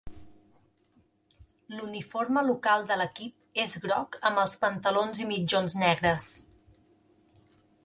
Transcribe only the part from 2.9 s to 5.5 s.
de l'equip és groc amb els pantalons i